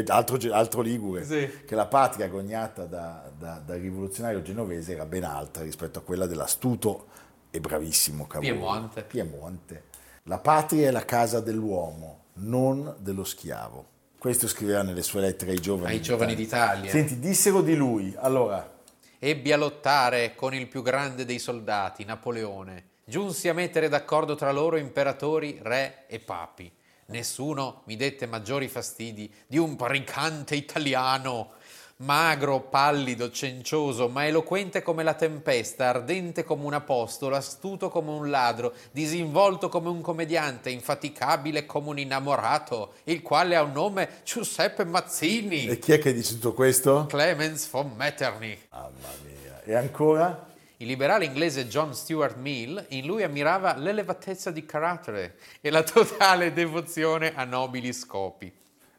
Altro, 0.07 0.39
altro 0.51 0.81
ligure. 0.81 1.23
Sì. 1.23 1.63
Che 1.65 1.75
la 1.75 1.85
patria 1.85 2.25
agognata 2.25 2.85
da, 2.85 3.31
da, 3.37 3.61
dal 3.63 3.77
rivoluzionario 3.77 4.41
genovese 4.41 4.93
era 4.93 5.05
ben 5.05 5.23
altra 5.23 5.61
rispetto 5.61 5.99
a 5.99 6.01
quella 6.01 6.25
dell'astuto 6.25 7.07
e 7.51 7.59
bravissimo 7.59 8.25
Cavour. 8.25 8.51
Piemonte. 8.51 9.03
Piemonte. 9.03 9.83
La 10.23 10.39
patria 10.39 10.87
è 10.87 10.91
la 10.91 11.05
casa 11.05 11.39
dell'uomo, 11.41 12.23
non 12.37 12.95
dello 12.97 13.23
schiavo. 13.23 13.93
Questo 14.17 14.47
scriveva 14.47 14.81
nelle 14.81 15.03
sue 15.03 15.21
lettere 15.21 15.51
ai 15.51 15.59
giovani, 15.59 15.93
Ai 15.93 16.01
giovani 16.01 16.33
d'Italia. 16.33 16.89
Senti, 16.89 17.19
dissero 17.19 17.61
di 17.61 17.75
lui, 17.75 18.15
allora, 18.17 18.73
Ebbi 19.19 19.51
a 19.51 19.57
lottare 19.57 20.35
con 20.35 20.53
il 20.53 20.67
più 20.67 20.81
grande 20.81 21.25
dei 21.25 21.39
soldati, 21.39 22.03
Napoleone. 22.03 22.93
Giunsi 23.07 23.47
a 23.49 23.53
mettere 23.53 23.87
d'accordo 23.87 24.33
tra 24.33 24.51
loro 24.51 24.77
imperatori, 24.77 25.59
re 25.61 26.05
e 26.07 26.17
papi. 26.17 26.71
Nessuno 27.09 27.83
mi 27.85 27.97
dette 27.97 28.25
maggiori 28.25 28.67
fastidi 28.67 29.31
di 29.45 29.59
un 29.59 29.75
barricante 29.75 30.55
italiano, 30.55 31.51
magro, 31.97 32.61
pallido, 32.61 33.29
cencioso, 33.29 34.09
ma 34.09 34.25
eloquente 34.25 34.81
come 34.81 35.03
la 35.03 35.13
tempesta, 35.13 35.87
ardente 35.87 36.43
come 36.43 36.65
un 36.65 36.73
apostolo, 36.73 37.35
astuto 37.35 37.89
come 37.89 38.09
un 38.09 38.31
ladro, 38.31 38.73
disinvolto 38.91 39.69
come 39.69 39.89
un 39.89 40.01
commediante, 40.01 40.71
infaticabile 40.71 41.67
come 41.67 41.89
un 41.89 41.99
innamorato, 41.99 42.93
il 43.03 43.21
quale 43.21 43.55
ha 43.55 43.61
un 43.61 43.73
nome 43.73 44.21
Giuseppe 44.23 44.83
Mazzini, 44.83 45.67
e 45.67 45.77
chi 45.77 45.91
è 45.91 45.99
che 45.99 46.11
dice 46.11 46.33
tutto 46.33 46.53
questo? 46.55 47.05
Clemens 47.05 47.69
von 47.69 47.91
Metternich. 47.95 48.61
Mamma 48.71 48.89
mia. 49.23 49.61
E 49.63 49.75
ancora? 49.75 50.53
Il 50.77 50.87
liberale 50.87 51.23
inglese 51.23 51.67
John 51.67 51.93
Stuart 51.93 52.35
Mill 52.35 52.85
in 52.89 53.05
lui 53.05 53.23
ammirava 53.23 53.77
l'elevatezza 53.77 54.51
di 54.51 54.65
carattere 54.65 55.37
e 55.61 55.69
la 55.69 55.83
totale 55.83 56.51
devozione 56.51 57.33
a 57.33 57.45
nobili 57.45 57.93
scopi. 57.93 58.51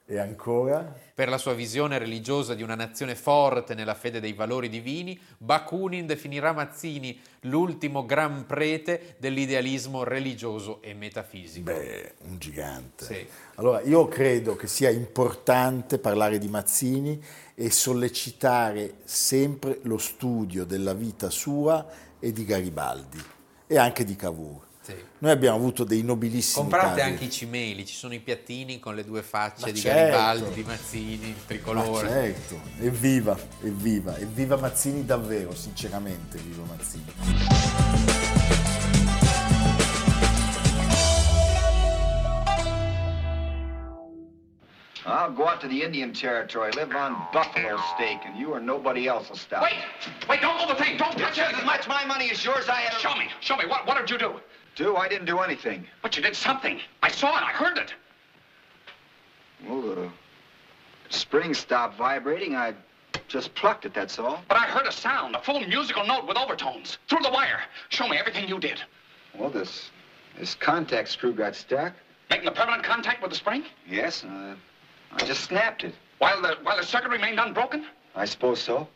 E 0.08 0.20
ancora? 0.20 0.94
Per 1.12 1.28
la 1.28 1.36
sua 1.36 1.52
visione 1.52 1.98
religiosa 1.98 2.54
di 2.54 2.62
una 2.62 2.76
nazione 2.76 3.16
forte 3.16 3.74
nella 3.74 3.94
fede 3.94 4.20
dei 4.20 4.34
valori 4.34 4.68
divini, 4.68 5.18
Bakunin 5.36 6.06
definirà 6.06 6.52
Mazzini 6.52 7.20
l'ultimo 7.40 8.06
gran 8.06 8.46
prete 8.46 9.16
dell'idealismo 9.18 10.04
religioso 10.04 10.80
e 10.80 10.94
metafisico. 10.94 11.72
Beh, 11.72 12.14
un 12.28 12.38
gigante. 12.38 13.04
Sì. 13.04 13.26
Allora, 13.56 13.80
io 13.80 14.06
credo 14.06 14.54
che 14.54 14.68
sia 14.68 14.90
importante 14.90 15.98
parlare 15.98 16.38
di 16.38 16.46
Mazzini 16.46 17.20
e 17.56 17.68
sollecitare 17.72 18.98
sempre 19.02 19.80
lo 19.82 19.98
studio 19.98 20.64
della 20.64 20.94
vita 20.94 21.30
sua 21.30 21.84
e 22.20 22.30
di 22.30 22.44
Garibaldi 22.44 23.20
e 23.66 23.76
anche 23.76 24.04
di 24.04 24.14
Cavour. 24.14 24.65
Sì. 24.86 24.94
Noi 25.18 25.32
abbiamo 25.32 25.56
avuto 25.56 25.82
dei 25.82 26.04
nobilissimi 26.04 26.62
Comprate 26.62 27.00
casi. 27.00 27.10
anche 27.10 27.24
i 27.24 27.30
cimeli, 27.30 27.84
ci 27.84 27.96
sono 27.96 28.14
i 28.14 28.20
piattini 28.20 28.78
con 28.78 28.94
le 28.94 29.04
due 29.04 29.22
facce 29.22 29.66
Ma 29.66 29.72
di 29.72 29.80
certo. 29.80 29.98
Garibaldi, 29.98 30.54
di 30.54 30.62
Mazzini, 30.62 31.26
il 31.26 31.34
Ma 31.34 31.42
tricolore. 31.44 32.08
certo, 32.08 32.60
evviva, 32.78 33.36
evviva, 33.64 34.16
evviva 34.16 34.56
Mazzini 34.56 35.04
davvero, 35.04 35.52
sinceramente, 35.56 36.38
viva 36.38 36.62
Mazzini. 36.68 38.14
I'll 45.04 45.32
go 45.32 45.48
out 45.48 45.60
to 45.62 45.68
the 45.68 45.82
Indian 45.82 46.12
Territory, 46.12 46.70
live 46.72 46.94
on 46.94 47.16
buffalo 47.32 47.78
steak, 47.94 48.20
and 48.24 48.36
you 48.36 48.52
or 48.52 48.60
nobody 48.60 49.08
else 49.08 49.28
will 49.28 49.36
stop. 49.36 49.62
Wait! 49.62 49.74
Wait, 50.28 50.40
don't 50.40 50.58
move 50.58 50.76
the 50.76 50.82
thing! 50.82 50.96
Don't 50.96 51.16
touch 51.18 51.38
it! 51.38 51.54
as 51.54 51.64
much 51.64 51.88
my 51.88 52.04
money 52.04 52.30
as 52.30 52.44
yours. 52.44 52.68
I 52.68 52.82
had 52.82 52.92
a... 52.92 52.98
Show 53.00 53.16
me! 53.16 53.26
Show 53.40 53.56
me! 53.56 53.66
What, 53.66 53.86
what 53.86 53.98
did 53.98 54.10
you 54.10 54.18
do? 54.18 54.40
Do? 54.76 54.96
I 54.96 55.08
didn't 55.08 55.26
do 55.26 55.38
anything. 55.40 55.86
But 56.02 56.16
you 56.16 56.22
did 56.22 56.36
something. 56.36 56.80
I 57.02 57.10
saw 57.10 57.36
it. 57.38 57.42
I 57.42 57.50
heard 57.50 57.78
it. 57.78 57.94
Well, 59.66 59.80
the 59.80 60.10
spring 61.08 61.54
stopped 61.54 61.96
vibrating. 61.96 62.54
I 62.54 62.74
just 63.26 63.54
plucked 63.54 63.86
it, 63.86 63.94
that's 63.94 64.18
all. 64.18 64.42
But 64.48 64.58
I 64.58 64.66
heard 64.66 64.86
a 64.86 64.92
sound, 64.92 65.34
a 65.34 65.40
full 65.40 65.60
musical 65.60 66.06
note 66.06 66.26
with 66.28 66.36
overtones. 66.36 66.98
Through 67.08 67.22
the 67.22 67.30
wire. 67.30 67.60
Show 67.88 68.06
me 68.06 68.18
everything 68.18 68.48
you 68.48 68.58
did. 68.58 68.80
Well, 69.34 69.50
this 69.50 69.90
this 70.38 70.54
contact 70.54 71.08
screw 71.08 71.32
got 71.32 71.56
stuck. 71.56 71.94
Making 72.28 72.48
a 72.48 72.52
permanent 72.52 72.84
contact 72.84 73.22
with 73.22 73.30
the 73.30 73.36
spring? 73.36 73.64
Yes, 73.88 74.24
uh, 74.24 74.54
I 75.12 75.24
just 75.24 75.44
snapped 75.44 75.84
it. 75.84 75.94
While 76.18 76.42
the, 76.42 76.56
while 76.62 76.76
the 76.76 76.82
circuit 76.82 77.10
remained 77.10 77.38
unbroken? 77.38 77.86
I 78.14 78.24
suppose 78.24 78.60
so. 78.60 78.88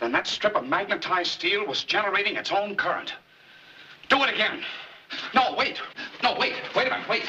Then 0.00 0.12
that 0.12 0.26
strip 0.26 0.54
of 0.54 0.66
magnetized 0.66 1.30
steel 1.30 1.66
was 1.66 1.84
generating 1.84 2.36
its 2.36 2.52
own 2.52 2.76
current. 2.76 3.14
Do 4.08 4.22
it 4.24 4.30
again. 4.34 4.60
No, 5.34 5.54
wait. 5.56 5.76
No, 6.22 6.36
wait. 6.38 6.54
Wait 6.74 6.86
a 6.86 6.90
minute. 6.90 7.08
Wait. 7.08 7.24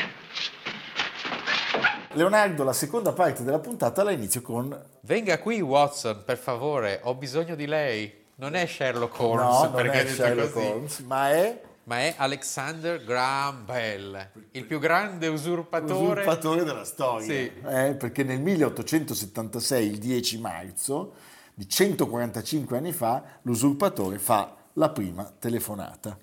Leonardo, 2.14 2.64
la 2.64 2.74
seconda 2.74 3.14
parte 3.14 3.44
della 3.44 3.60
puntata 3.60 4.04
la 4.04 4.12
inizio 4.12 4.42
con 4.42 4.76
Venga 5.02 5.40
qui 5.40 5.62
Watson, 5.62 6.24
per 6.26 6.38
favore, 6.38 7.00
ho 7.04 7.16
bisogno 7.16 7.56
di 7.56 7.66
lei. 7.68 8.26
Non 8.36 8.56
è 8.56 8.66
Sherlock 8.66 9.20
Holmes, 9.20 9.44
No, 9.44 9.64
non 9.64 9.72
perché 9.74 10.04
è 10.04 10.08
Sherlock 10.08 10.52
così, 10.52 10.66
Holmes, 10.66 11.00
ma 11.00 11.32
è 11.32 11.62
ma 11.84 12.00
è 12.00 12.16
Alexander 12.18 13.02
Graham 13.04 13.66
Bell, 13.66 14.30
il 14.52 14.66
più 14.66 14.78
grande 14.78 15.28
usurpatore. 15.28 15.94
usurpatore 15.94 16.64
della 16.64 16.84
storia. 16.84 17.26
Sì. 17.26 17.52
Eh, 17.66 17.96
perché 17.96 18.24
nel 18.24 18.42
1876, 18.42 19.88
il 19.88 19.98
10 19.98 20.40
marzo, 20.40 21.14
di 21.54 21.68
145 21.68 22.78
anni 22.78 22.92
fa, 22.92 23.24
l'usurpatore 23.44 24.18
fa 24.20 24.54
la 24.74 24.90
prima 24.90 25.32
telefonata 25.40 26.18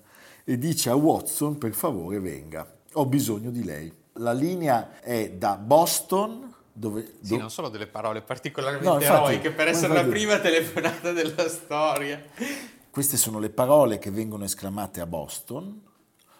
e 0.44 0.58
dice 0.58 0.90
a 0.90 0.94
Watson 0.94 1.58
per 1.58 1.72
favore 1.72 2.20
venga, 2.20 2.80
ho 2.92 3.06
bisogno 3.06 3.50
di 3.50 3.64
lei. 3.64 3.92
La 4.18 4.32
linea 4.32 5.00
è 5.00 5.30
da 5.32 5.56
Boston, 5.56 6.54
dove... 6.72 7.14
Sì, 7.22 7.36
non 7.36 7.50
sono 7.50 7.68
delle 7.68 7.86
parole 7.86 8.22
particolarmente 8.22 8.86
No, 8.86 8.94
infatti, 8.94 9.14
eroiche 9.14 9.50
per 9.50 9.68
essere 9.68 9.94
la 9.94 10.04
prima 10.04 10.38
telefonata 10.38 11.12
della 11.12 11.48
storia. 11.48 12.22
Queste 12.90 13.16
sono 13.16 13.38
le 13.40 13.50
parole 13.50 13.98
che 13.98 14.10
vengono 14.10 14.44
esclamate 14.44 15.00
a 15.00 15.06
Boston, 15.06 15.82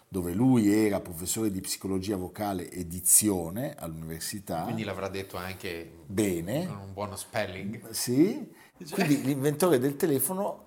dove 0.07 0.33
lui 0.33 0.71
era 0.71 1.01
professore 1.01 1.51
di 1.51 1.59
psicologia 1.59 2.15
vocale 2.15 2.69
e 2.69 2.87
dizione 2.87 3.75
all'università. 3.77 4.61
Quindi 4.61 4.83
l'avrà 4.83 5.09
detto 5.09 5.35
anche 5.35 5.91
Bene. 6.05 6.67
con 6.67 6.77
un 6.77 6.93
buono 6.93 7.17
spelling. 7.17 7.89
Sì, 7.89 8.49
quindi 8.91 9.21
l'inventore 9.23 9.79
del 9.79 9.97
telefono 9.97 10.64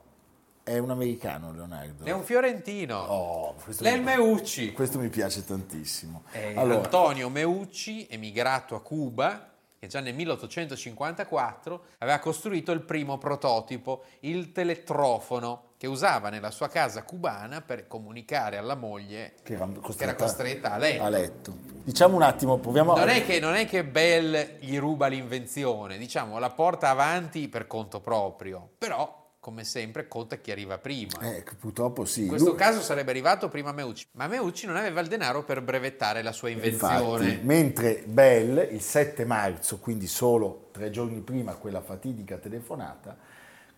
è 0.68 0.78
un 0.78 0.90
americano, 0.90 1.52
Leonardo. 1.52 2.04
È 2.04 2.10
un 2.12 2.22
fiorentino. 2.22 2.96
Oh, 2.98 3.54
questo, 3.54 3.82
L'El 3.82 3.98
mi, 3.98 4.04
Meucci. 4.04 4.72
questo 4.72 4.98
mi 4.98 5.08
piace 5.08 5.44
tantissimo. 5.44 6.25
È 6.30 6.52
Allora, 6.54 6.84
Antonio 6.84 7.28
Meucci, 7.28 8.06
emigrato 8.10 8.75
a 8.75 8.82
Cuba, 8.82 9.50
che 9.78 9.87
già 9.87 10.00
nel 10.00 10.14
1854 10.14 11.82
aveva 11.98 12.18
costruito 12.18 12.72
il 12.72 12.80
primo 12.82 13.16
prototipo, 13.18 14.04
il 14.20 14.52
telettrofono, 14.52 15.62
che 15.78 15.87
usava 15.87 16.28
nella 16.28 16.50
sua 16.50 16.68
casa 16.68 17.04
cubana 17.04 17.60
per 17.60 17.87
comunicare 17.87 18.56
alla 18.56 18.75
moglie 18.75 19.34
che 19.44 19.54
era 19.54 19.66
che 19.66 19.78
costretta, 19.78 20.02
era 20.02 20.14
costretta 20.14 20.72
a 20.72 20.76
letto. 20.76 21.02
a 21.04 21.08
letto. 21.08 21.56
Diciamo 21.84 22.16
un 22.16 22.22
attimo, 22.22 22.58
proviamo 22.58 22.96
Non 22.96 23.08
a... 23.08 23.12
è, 23.12 23.25
che, 23.25 23.38
non 23.38 23.54
è 23.54 23.64
che 23.64 23.84
Bell 23.84 24.58
gli 24.58 24.76
ruba 24.78 25.06
l'invenzione, 25.06 25.96
diciamo, 25.96 26.38
la 26.40 26.50
porta 26.50 26.88
avanti 26.90 27.46
per 27.48 27.68
conto 27.68 28.00
proprio, 28.00 28.68
però 28.76 29.26
come 29.48 29.64
sempre, 29.64 30.06
conta 30.08 30.36
chi 30.36 30.50
arriva 30.50 30.76
prima. 30.76 31.18
Eh, 31.22 31.42
purtroppo 31.58 32.04
sì. 32.04 32.24
In 32.24 32.28
questo 32.28 32.50
Lui- 32.50 32.58
caso 32.58 32.82
sarebbe 32.82 33.10
arrivato 33.10 33.48
prima 33.48 33.72
Meucci, 33.72 34.08
ma 34.12 34.26
Meucci 34.26 34.66
non 34.66 34.76
aveva 34.76 35.00
il 35.00 35.08
denaro 35.08 35.42
per 35.42 35.62
brevettare 35.62 36.20
la 36.22 36.32
sua 36.32 36.50
invenzione. 36.50 37.28
Infatti, 37.30 37.46
mentre 37.46 38.02
Bell 38.04 38.68
il 38.70 38.82
7 38.82 39.24
marzo, 39.24 39.78
quindi 39.78 40.06
solo 40.06 40.68
tre 40.70 40.90
giorni 40.90 41.20
prima 41.20 41.54
quella 41.54 41.80
fatidica 41.80 42.36
telefonata, 42.36 43.16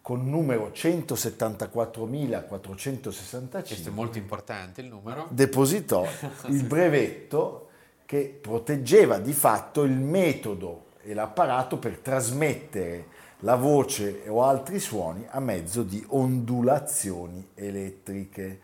con 0.02 0.28
numero 0.28 0.72
174.465 0.74 3.62
Questo 3.64 3.90
è 3.90 3.92
molto 3.92 4.18
importante 4.18 4.80
il 4.80 4.88
numero. 4.88 5.28
depositò 5.30 6.04
il 6.48 6.64
brevetto 6.64 7.68
che 8.06 8.36
proteggeva 8.40 9.18
di 9.18 9.32
fatto 9.32 9.84
il 9.84 9.92
metodo 9.92 10.86
e 11.02 11.14
l'apparato 11.14 11.78
per 11.78 11.98
trasmettere 11.98 13.06
la 13.40 13.56
voce 13.56 14.24
o 14.28 14.42
altri 14.44 14.78
suoni 14.78 15.26
a 15.28 15.40
mezzo 15.40 15.82
di 15.82 16.04
ondulazioni 16.08 17.50
elettriche. 17.54 18.60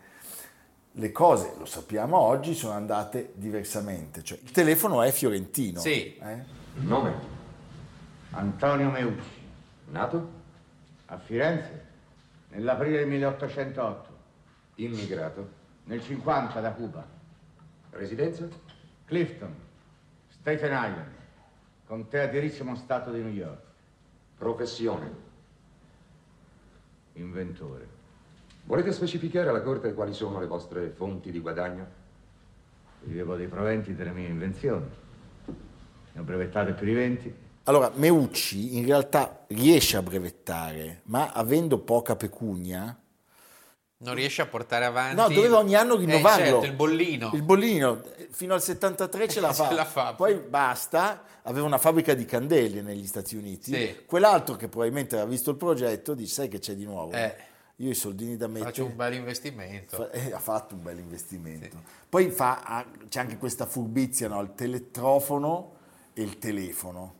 Le 0.91 1.11
cose, 1.11 1.53
lo 1.57 1.65
sappiamo 1.65 2.17
oggi, 2.17 2.53
sono 2.55 2.73
andate 2.73 3.31
diversamente. 3.35 4.23
Cioè, 4.23 4.39
il 4.41 4.51
telefono 4.51 5.01
è 5.03 5.11
fiorentino. 5.11 5.79
Sì. 5.79 6.15
eh? 6.17 6.43
Nome? 6.75 7.35
Antonio 8.31 8.89
Meucci, 8.89 9.41
Nato? 9.91 10.35
a 11.05 11.17
Firenze, 11.17 11.85
nell'aprile 12.49 12.97
del 12.99 13.07
1808, 13.07 14.09
Immigrato? 14.75 15.49
nel 15.85 16.03
50 16.03 16.59
da 16.59 16.71
Cuba, 16.71 17.05
Residenza? 17.91 18.45
Clifton, 19.05 19.55
Staten 20.27 20.71
Island, 20.71 21.11
contea 21.87 22.25
di 22.27 22.39
Richmond, 22.39 22.77
Stato 22.77 23.11
di 23.11 23.21
New 23.21 23.31
York, 23.31 23.61
Professione? 24.37 25.25
inventore. 27.17 27.95
Volete 28.65 28.91
specificare 28.91 29.49
alla 29.49 29.61
Corte 29.61 29.93
quali 29.93 30.13
sono 30.13 30.39
le 30.39 30.47
vostre 30.47 30.89
fonti 30.89 31.31
di 31.31 31.39
guadagno? 31.39 32.05
Vivevo 33.03 33.35
dei 33.35 33.47
proventi 33.47 33.95
delle 33.95 34.11
mie 34.11 34.27
invenzioni. 34.27 34.85
Ne 35.45 36.19
ho 36.19 36.23
brevettate 36.23 36.73
più 36.73 36.85
di 36.85 36.93
20. 36.93 37.35
Allora, 37.63 37.91
Meucci 37.93 38.77
in 38.77 38.85
realtà 38.85 39.45
riesce 39.47 39.97
a 39.97 40.01
brevettare, 40.01 41.01
ma 41.05 41.31
avendo 41.31 41.79
poca 41.79 42.15
pecunia, 42.15 42.97
Non 43.99 44.13
riesce 44.13 44.43
a 44.43 44.45
portare 44.45 44.85
avanti. 44.85 45.15
No, 45.15 45.27
doveva 45.29 45.57
ogni 45.57 45.73
anno 45.73 45.95
Eh, 45.95 45.97
rinnovarlo. 46.05 46.45
certo, 46.45 46.65
il 46.65 46.73
bollino. 46.73 47.31
Il 47.33 47.41
bollino, 47.41 48.03
fino 48.29 48.53
al 48.53 48.61
73 48.61 49.27
ce 49.27 49.39
la 49.39 49.47
Ce 49.53 49.63
fa. 49.63 49.73
la 49.73 49.85
fa. 49.85 50.13
Poi 50.13 50.35
basta, 50.35 51.23
aveva 51.43 51.65
una 51.65 51.79
fabbrica 51.79 52.13
di 52.13 52.25
candele 52.25 52.81
negli 52.83 53.07
Stati 53.07 53.35
Uniti. 53.35 53.73
Sì. 53.73 54.03
Quell'altro 54.05 54.55
che 54.55 54.67
probabilmente 54.67 55.15
aveva 55.15 55.29
visto 55.29 55.49
il 55.49 55.57
progetto 55.57 56.13
dice, 56.13 56.31
sai 56.33 56.47
che 56.47 56.59
c'è 56.59 56.75
di 56.75 56.85
nuovo? 56.85 57.11
Eh. 57.13 57.35
Io 57.77 57.89
i 57.89 57.95
soldini 57.95 58.37
da 58.37 58.47
mettere... 58.47 58.65
Faccio 58.71 58.85
un 58.85 58.95
bel 58.95 59.13
investimento. 59.13 59.95
Fa- 59.95 60.09
eh, 60.11 60.31
ha 60.31 60.39
fatto 60.39 60.75
un 60.75 60.83
bel 60.83 60.99
investimento. 60.99 61.81
Poi 62.07 62.29
fa- 62.29 62.61
ha- 62.63 62.85
c'è 63.09 63.19
anche 63.19 63.37
questa 63.37 63.65
furbizia, 63.65 64.27
no? 64.27 64.39
il 64.41 64.53
teletrofono 64.55 65.73
e 66.13 66.21
il 66.21 66.37
telefono. 66.37 67.13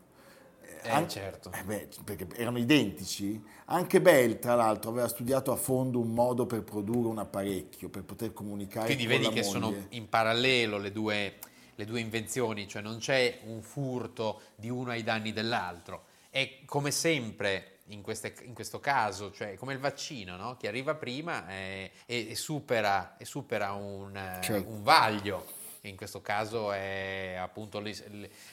Eh, 0.87 0.91
An- 0.91 1.09
certo. 1.09 1.51
eh 1.53 1.63
beh, 1.63 1.87
perché 2.03 2.27
erano 2.35 2.57
identici. 2.57 3.43
Anche 3.65 3.99
Bell, 4.01 4.39
tra 4.39 4.55
l'altro, 4.55 4.89
aveva 4.91 5.07
studiato 5.07 5.51
a 5.51 5.55
fondo 5.55 5.99
un 5.99 6.11
modo 6.13 6.45
per 6.45 6.63
produrre 6.63 7.07
un 7.09 7.17
apparecchio, 7.19 7.89
per 7.89 8.03
poter 8.03 8.33
comunicare 8.33 8.85
Quindi 8.85 9.05
con 9.05 9.17
vedi 9.21 9.29
che 9.33 9.43
sono 9.43 9.67
moglie. 9.71 9.87
in 9.89 10.07
parallelo 10.09 10.77
le 10.77 10.91
due, 10.91 11.35
le 11.75 11.85
due 11.85 11.99
invenzioni, 11.99 12.67
cioè 12.67 12.81
non 12.81 12.97
c'è 12.99 13.39
un 13.45 13.61
furto 13.61 14.41
di 14.55 14.69
uno 14.69 14.91
ai 14.91 15.03
danni 15.03 15.33
dell'altro. 15.33 16.05
È 16.29 16.59
come 16.65 16.91
sempre 16.91 17.79
in, 17.87 18.01
queste- 18.01 18.35
in 18.43 18.53
questo 18.53 18.79
caso, 18.79 19.31
cioè 19.31 19.55
come 19.55 19.73
il 19.73 19.79
vaccino, 19.79 20.35
no? 20.37 20.55
che 20.57 20.67
arriva 20.67 20.95
prima 20.95 21.49
eh, 21.49 21.91
e, 22.05 22.27
e 22.29 22.35
supera, 22.35 23.15
e 23.17 23.25
supera 23.25 23.71
un, 23.73 24.15
eh, 24.15 24.41
Certo. 24.43 24.69
un 24.69 24.83
vaglio. 24.83 25.45
In 25.89 25.95
questo 25.97 26.21
caso 26.21 26.71
è 26.71 27.35
appunto 27.39 27.81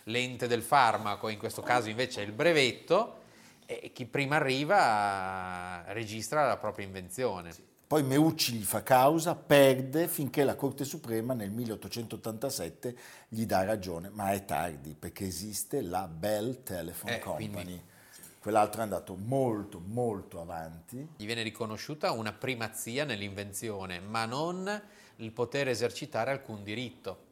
l'ente 0.05 0.47
del 0.47 0.63
farmaco, 0.63 1.29
in 1.29 1.39
questo 1.39 1.63
caso 1.63 1.89
invece 1.89 2.23
è 2.23 2.25
il 2.25 2.33
brevetto 2.33 3.23
e 3.67 3.91
chi 3.93 4.05
prima 4.07 4.37
arriva 4.37 5.85
registra 5.89 6.47
la 6.47 6.57
propria 6.57 6.87
invenzione. 6.87 7.53
Poi 7.87 8.03
Meucci 8.03 8.55
gli 8.55 8.63
fa 8.65 8.83
causa, 8.83 9.35
perde 9.35 10.09
finché 10.09 10.43
la 10.45 10.55
Corte 10.57 10.85
Suprema 10.85 11.35
nel 11.35 11.51
1887 11.51 12.97
gli 13.29 13.45
dà 13.47 13.63
ragione, 13.65 14.09
ma 14.11 14.33
è 14.33 14.45
tardi 14.45 14.95
perché 14.99 15.27
esiste 15.27 15.81
la 15.83 16.07
Bell 16.09 16.63
Telephone 16.63 17.17
Eh, 17.17 17.19
Company. 17.19 17.51
quindi- 17.53 17.83
Quell'altro 18.45 18.81
è 18.81 18.83
andato 18.83 19.15
molto, 19.17 19.81
molto 19.83 20.39
avanti. 20.39 20.97
Gli 21.17 21.25
viene 21.25 21.43
riconosciuta 21.43 22.11
una 22.11 22.33
primazia 22.33 23.05
nell'invenzione, 23.05 24.01
ma 24.01 24.27
non 24.27 24.83
il 25.17 25.31
poter 25.33 25.69
esercitare 25.69 26.31
alcun 26.31 26.63
diritto. 26.63 27.24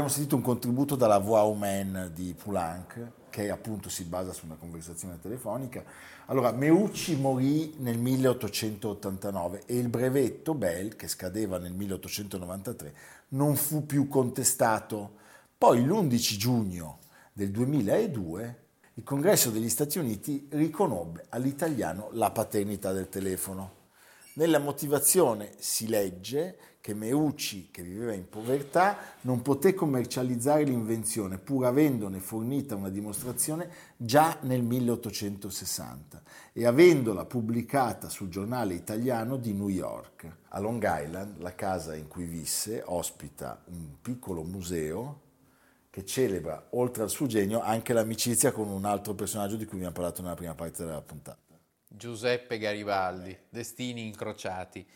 Abbiamo 0.00 0.16
sentito 0.16 0.36
un 0.36 0.42
contributo 0.42 0.96
dalla 0.96 1.18
voix 1.18 1.46
humaine 1.46 2.10
di 2.14 2.34
Poulenc, 2.34 3.28
che 3.28 3.50
appunto 3.50 3.90
si 3.90 4.04
basa 4.04 4.32
su 4.32 4.46
una 4.46 4.54
conversazione 4.54 5.20
telefonica. 5.20 5.84
Allora, 6.28 6.52
Meucci 6.52 7.16
morì 7.16 7.74
nel 7.80 7.98
1889 7.98 9.64
e 9.66 9.76
il 9.76 9.90
brevetto 9.90 10.54
Bell, 10.54 10.96
che 10.96 11.06
scadeva 11.06 11.58
nel 11.58 11.74
1893, 11.74 12.94
non 13.28 13.56
fu 13.56 13.84
più 13.84 14.08
contestato. 14.08 15.16
Poi 15.58 15.84
l'11 15.84 16.36
giugno 16.38 17.00
del 17.34 17.50
2002 17.50 18.62
il 18.94 19.02
Congresso 19.02 19.50
degli 19.50 19.68
Stati 19.68 19.98
Uniti 19.98 20.46
riconobbe 20.52 21.26
all'italiano 21.28 22.08
la 22.12 22.30
paternità 22.30 22.92
del 22.92 23.10
telefono. 23.10 23.80
Nella 24.32 24.60
motivazione 24.60 25.52
si 25.58 25.88
legge 25.88 26.56
che 26.80 26.94
Meucci, 26.94 27.68
che 27.70 27.82
viveva 27.82 28.14
in 28.14 28.28
povertà, 28.28 28.96
non 29.22 29.42
poté 29.42 29.74
commercializzare 29.74 30.64
l'invenzione, 30.64 31.38
pur 31.38 31.66
avendone 31.66 32.20
fornita 32.20 32.74
una 32.74 32.88
dimostrazione 32.88 33.70
già 33.96 34.38
nel 34.42 34.62
1860 34.62 36.22
e 36.52 36.66
avendola 36.66 37.26
pubblicata 37.26 38.08
sul 38.08 38.30
giornale 38.30 38.74
italiano 38.74 39.36
di 39.36 39.52
New 39.52 39.68
York. 39.68 40.38
A 40.48 40.58
Long 40.58 40.82
Island, 40.82 41.40
la 41.40 41.54
casa 41.54 41.94
in 41.94 42.08
cui 42.08 42.24
visse, 42.24 42.82
ospita 42.84 43.62
un 43.66 44.00
piccolo 44.00 44.42
museo 44.42 45.28
che 45.90 46.04
celebra, 46.06 46.68
oltre 46.70 47.02
al 47.02 47.10
suo 47.10 47.26
genio, 47.26 47.60
anche 47.60 47.92
l'amicizia 47.92 48.52
con 48.52 48.68
un 48.68 48.84
altro 48.84 49.14
personaggio 49.14 49.56
di 49.56 49.64
cui 49.64 49.76
abbiamo 49.76 49.94
parlato 49.94 50.22
nella 50.22 50.34
prima 50.34 50.54
parte 50.54 50.84
della 50.84 51.02
puntata. 51.02 51.38
Giuseppe 51.86 52.58
Garibaldi, 52.58 53.36
destini 53.48 54.06
incrociati, 54.06 54.86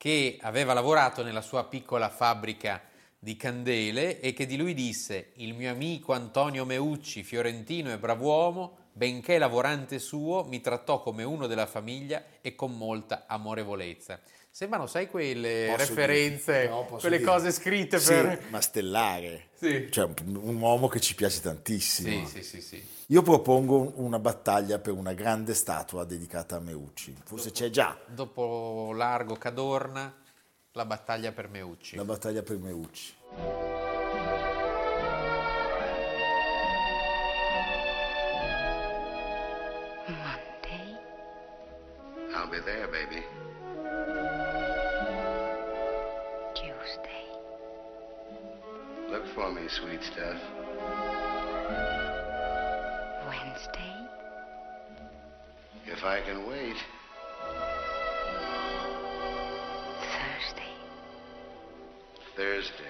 che 0.00 0.38
aveva 0.40 0.72
lavorato 0.72 1.22
nella 1.22 1.42
sua 1.42 1.64
piccola 1.64 2.08
fabbrica 2.08 2.80
di 3.18 3.36
candele 3.36 4.18
e 4.20 4.32
che 4.32 4.46
di 4.46 4.56
lui 4.56 4.72
disse 4.72 5.32
il 5.34 5.52
mio 5.52 5.70
amico 5.70 6.14
Antonio 6.14 6.64
Meucci, 6.64 7.22
fiorentino 7.22 7.92
e 7.92 7.98
brav'uomo, 7.98 8.78
benché 8.94 9.36
lavorante 9.36 9.98
suo, 9.98 10.44
mi 10.44 10.62
trattò 10.62 11.02
come 11.02 11.22
uno 11.22 11.46
della 11.46 11.66
famiglia 11.66 12.24
e 12.40 12.54
con 12.54 12.78
molta 12.78 13.24
amorevolezza. 13.26 14.18
Sembrano, 14.52 14.86
sai, 14.86 15.08
quelle 15.08 15.66
Posso 15.70 15.88
referenze, 15.88 16.52
dirti? 16.62 16.68
No, 16.68 16.84
quelle 16.84 17.18
dirti. 17.18 17.32
cose 17.32 17.52
scritte 17.52 17.98
Sì, 18.00 18.08
per... 18.12 18.42
ma 18.50 18.60
stellare. 18.60 19.48
Sì. 19.54 19.88
Cioè 19.90 20.08
un, 20.26 20.56
uomo 20.60 20.88
che 20.88 21.00
ci 21.00 21.14
piace 21.14 21.40
tantissimo. 21.40 22.26
Sì, 22.26 22.42
sì, 22.42 22.42
sì, 22.42 22.60
sì. 22.60 22.88
Io 23.06 23.22
propongo 23.22 23.92
una 23.96 24.18
battaglia 24.18 24.78
per 24.80 24.92
una 24.94 25.12
grande 25.12 25.54
statua 25.54 26.04
dedicata 26.04 26.56
a 26.56 26.60
Meucci. 26.60 27.16
Forse 27.24 27.52
c'è 27.52 27.70
già 27.70 27.96
Dopo 28.06 28.92
Largo 28.92 29.36
Cadorna, 29.36 30.12
la 30.72 30.84
battaglia 30.84 31.30
per 31.32 31.48
Meucci. 31.48 31.96
la 31.96 32.04
battaglia 32.04 32.42
per 32.42 32.58
Meucci. 32.58 33.14
Monday? 40.06 40.96
I'll 42.34 42.48
be 42.50 42.60
there, 42.60 42.86
baby. 42.88 43.22
For 49.40 49.50
me, 49.52 49.62
sweet 49.68 50.02
stuff? 50.02 50.38
Wednesday? 53.26 53.96
If 55.86 56.04
I 56.04 56.20
can 56.26 56.46
wait. 56.46 56.76
Thursday? 60.12 60.72
Thursday. 62.36 62.89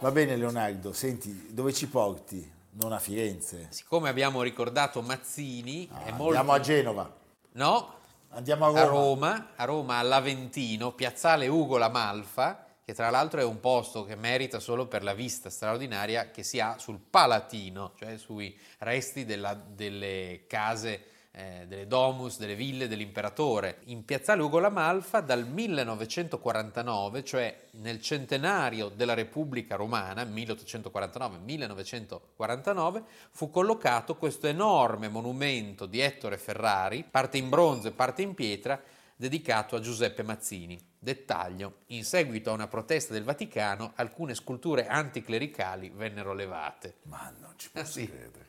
Va 0.00 0.10
bene 0.10 0.34
Leonardo, 0.36 0.92
senti, 0.94 1.48
dove 1.50 1.72
ci 1.74 1.86
porti? 1.86 2.50
Non 2.72 2.92
a 2.92 2.98
Firenze. 2.98 3.66
Siccome 3.70 4.08
abbiamo 4.08 4.40
ricordato 4.42 5.02
Mazzini, 5.02 5.86
è 6.04 6.10
molto... 6.12 6.24
Andiamo 6.38 6.52
a 6.52 6.60
Genova. 6.60 7.16
No, 7.52 7.94
Andiamo 8.30 8.66
a 8.66 8.68
Roma. 8.68 8.80
a 8.80 8.84
Roma, 8.86 9.48
a 9.56 9.64
Roma 9.64 9.96
all'Aventino, 9.98 10.92
piazzale 10.92 11.48
Ugo 11.48 11.76
La 11.76 11.88
Malfa, 11.90 12.64
che 12.82 12.94
tra 12.94 13.10
l'altro 13.10 13.40
è 13.40 13.44
un 13.44 13.60
posto 13.60 14.04
che 14.04 14.14
merita 14.16 14.58
solo 14.58 14.86
per 14.86 15.02
la 15.02 15.12
vista 15.12 15.50
straordinaria 15.50 16.30
che 16.30 16.44
si 16.44 16.60
ha 16.60 16.78
sul 16.78 16.98
Palatino, 16.98 17.92
cioè 17.98 18.16
sui 18.16 18.58
resti 18.78 19.26
della- 19.26 19.54
delle 19.54 20.44
case, 20.46 21.02
eh, 21.32 21.64
delle 21.68 21.86
domus, 21.86 22.38
delle 22.38 22.56
ville 22.56 22.88
dell'imperatore. 22.88 23.82
In 23.84 24.04
piazzale 24.04 24.42
Ugo 24.42 24.58
La 24.58 24.68
Malfa 24.68 25.20
dal 25.20 25.46
1949, 25.46 27.22
cioè 27.24 27.66
nel 27.72 28.00
centenario 28.02 28.88
della 28.88 29.14
Repubblica 29.14 29.76
Romana, 29.76 30.24
1849-1949, 30.24 33.02
fu 33.30 33.50
collocato 33.50 34.16
questo 34.16 34.46
enorme 34.46 35.08
monumento 35.08 35.86
di 35.86 36.00
Ettore 36.00 36.38
Ferrari, 36.38 37.04
parte 37.08 37.38
in 37.38 37.48
bronzo 37.48 37.88
e 37.88 37.92
parte 37.92 38.22
in 38.22 38.34
pietra, 38.34 38.80
dedicato 39.16 39.76
a 39.76 39.80
Giuseppe 39.80 40.22
Mazzini. 40.22 40.78
Dettaglio, 40.98 41.80
in 41.88 42.04
seguito 42.04 42.50
a 42.50 42.54
una 42.54 42.68
protesta 42.68 43.12
del 43.12 43.24
Vaticano, 43.24 43.92
alcune 43.96 44.34
sculture 44.34 44.86
anticlericali 44.86 45.90
vennero 45.94 46.32
levate. 46.34 46.96
Ma 47.04 47.32
non 47.38 47.52
ci 47.56 47.68
Ah, 47.74 47.80
posso 47.80 47.92
sì. 47.92 48.08
credere. 48.08 48.48